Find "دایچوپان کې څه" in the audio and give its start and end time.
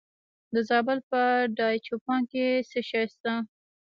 1.57-2.79